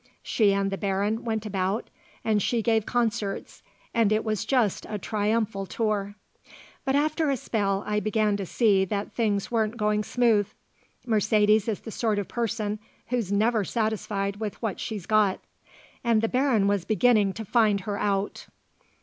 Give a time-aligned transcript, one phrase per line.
[0.23, 1.91] She and the Baron went about
[2.23, 3.61] and she gave concerts,
[3.93, 6.15] and it was just a triumphal tour.
[6.83, 10.47] But after a spell I began to see that things weren't going smooth.
[11.05, 12.79] Mercedes is the sort of person
[13.09, 15.39] who's never satisfied with what she's got.
[16.03, 18.47] And the Baron was beginning to find her out.